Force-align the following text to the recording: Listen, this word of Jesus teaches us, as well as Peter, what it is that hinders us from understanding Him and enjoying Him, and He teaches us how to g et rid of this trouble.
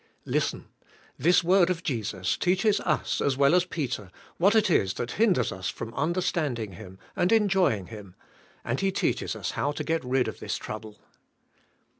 Listen, 0.25 0.65
this 1.19 1.43
word 1.43 1.69
of 1.69 1.83
Jesus 1.83 2.35
teaches 2.35 2.79
us, 2.79 3.21
as 3.21 3.37
well 3.37 3.53
as 3.53 3.65
Peter, 3.65 4.09
what 4.37 4.55
it 4.55 4.67
is 4.67 4.95
that 4.95 5.11
hinders 5.11 5.51
us 5.51 5.69
from 5.69 5.93
understanding 5.93 6.71
Him 6.71 6.97
and 7.15 7.31
enjoying 7.31 7.85
Him, 7.85 8.15
and 8.65 8.79
He 8.79 8.91
teaches 8.91 9.35
us 9.35 9.51
how 9.51 9.73
to 9.73 9.83
g 9.83 9.93
et 9.93 10.03
rid 10.03 10.27
of 10.27 10.39
this 10.39 10.57
trouble. 10.57 10.97